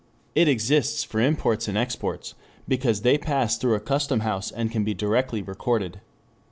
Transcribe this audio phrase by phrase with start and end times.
[0.33, 2.33] It exists for imports and exports
[2.67, 6.01] because they pass through a custom house and can be directly recorded.